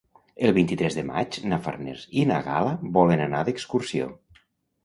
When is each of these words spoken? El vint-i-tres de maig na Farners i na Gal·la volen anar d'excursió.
El 0.47 0.53
vint-i-tres 0.57 0.97
de 0.99 1.03
maig 1.09 1.37
na 1.51 1.59
Farners 1.67 2.05
i 2.21 2.25
na 2.31 2.39
Gal·la 2.49 2.75
volen 2.97 3.25
anar 3.29 3.43
d'excursió. 3.51 4.09